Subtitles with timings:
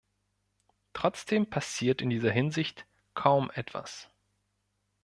[0.93, 4.09] Trotzdem passiert in dieser Hinsicht kaum etwas.